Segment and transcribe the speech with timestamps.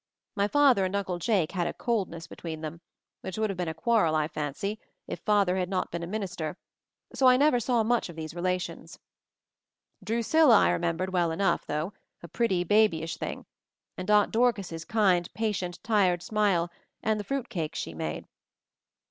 [0.35, 2.81] My father and Uncle Jake had "a coldness" between them;
[3.21, 6.57] which would have been a quarrel, I fancy, if father had not been a minister,
[7.15, 8.97] §p I never saw much of these re lations.
[10.03, 11.93] Drusilla I remembered well enough, though,
[12.23, 13.45] a pretty, babyish thing,
[13.95, 16.71] and Aunt Dorcas's kind, patient, tired smile,
[17.03, 18.25] and the fruit cakes she made.